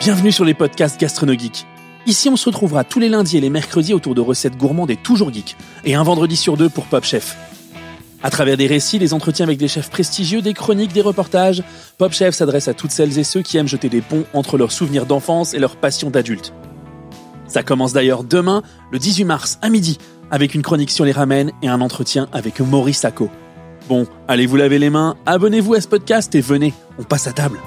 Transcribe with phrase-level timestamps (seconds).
[0.00, 1.66] Bienvenue sur les podcasts Gastronogeek.
[2.06, 4.96] Ici, on se retrouvera tous les lundis et les mercredis autour de recettes gourmandes et
[4.96, 7.36] toujours geeks, et un vendredi sur deux pour Pop Chef.
[8.22, 11.62] À travers des récits, des entretiens avec des chefs prestigieux, des chroniques, des reportages,
[11.98, 14.72] Pop Chef s'adresse à toutes celles et ceux qui aiment jeter des ponts entre leurs
[14.72, 16.54] souvenirs d'enfance et leurs passions d'adulte.
[17.46, 18.62] Ça commence d'ailleurs demain,
[18.92, 19.98] le 18 mars, à midi,
[20.30, 23.28] avec une chronique sur les ramen et un entretien avec Maurice Sacco.
[23.86, 27.32] Bon, allez vous laver les mains, abonnez-vous à ce podcast et venez, on passe à
[27.32, 27.58] table.